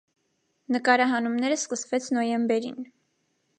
[0.75, 2.83] Նկարահանումները սկսվեց նոյեմբերին։